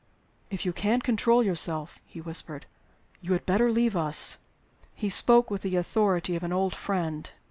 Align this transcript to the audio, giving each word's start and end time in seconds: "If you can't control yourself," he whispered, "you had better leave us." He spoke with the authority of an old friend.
"If 0.49 0.65
you 0.65 0.73
can't 0.73 1.03
control 1.03 1.43
yourself," 1.43 1.99
he 2.07 2.21
whispered, 2.21 2.65
"you 3.21 3.33
had 3.33 3.45
better 3.45 3.71
leave 3.71 3.95
us." 3.95 4.39
He 4.95 5.11
spoke 5.11 5.51
with 5.51 5.61
the 5.61 5.75
authority 5.75 6.35
of 6.35 6.41
an 6.41 6.51
old 6.51 6.73
friend. 6.73 7.29